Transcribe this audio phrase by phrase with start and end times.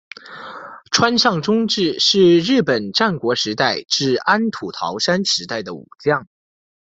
[0.89, 6.27] 川上忠智是日本战国时代至安土桃山时代的武将。